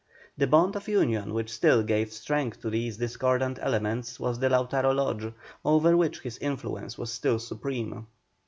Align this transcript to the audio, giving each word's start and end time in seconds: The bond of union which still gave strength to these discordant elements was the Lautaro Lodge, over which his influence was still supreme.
The 0.35 0.47
bond 0.47 0.75
of 0.75 0.87
union 0.87 1.31
which 1.35 1.51
still 1.53 1.83
gave 1.83 2.11
strength 2.11 2.59
to 2.63 2.71
these 2.71 2.97
discordant 2.97 3.59
elements 3.61 4.19
was 4.19 4.39
the 4.39 4.49
Lautaro 4.49 4.95
Lodge, 4.95 5.31
over 5.63 5.95
which 5.95 6.21
his 6.21 6.39
influence 6.39 6.97
was 6.97 7.11
still 7.13 7.37
supreme. 7.37 8.07